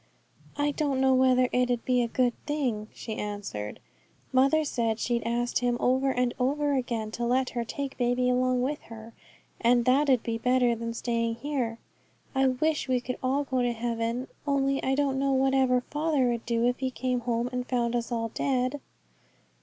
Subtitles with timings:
[0.57, 3.79] 'I don't know whether it 'ud be a good thing,' she answered.
[4.33, 8.63] 'Mother said she'd ask Him over and over again to let her take baby along
[8.63, 9.13] with her,
[9.59, 11.77] and that 'ud be better than staying here.
[12.33, 16.47] I wish we could all go to heaven; only I don't know whatever father 'ud
[16.47, 18.81] do if he come home and found us all dead.'